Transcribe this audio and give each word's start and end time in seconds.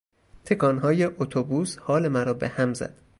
تکانهای 0.45 1.03
اتوبوس 1.03 1.77
حال 1.77 2.07
مرا 2.07 2.33
به 2.33 2.47
هم 2.47 2.73
زد. 2.73 2.97